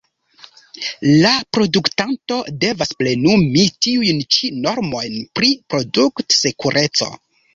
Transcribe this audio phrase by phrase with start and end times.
[1.23, 7.11] La produktanto devas plenumi tiujn ĉi normojn pri produkt-sekureco.